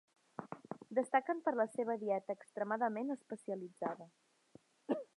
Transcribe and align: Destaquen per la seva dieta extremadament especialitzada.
Destaquen 0.99 1.43
per 1.49 1.53
la 1.59 1.67
seva 1.75 1.97
dieta 2.05 2.37
extremadament 2.39 3.15
especialitzada. 3.19 4.13